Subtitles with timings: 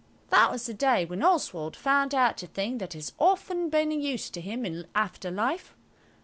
[0.31, 3.99] That was the day when Oswald found out a thing that has often been of
[3.99, 5.75] use to him in after life.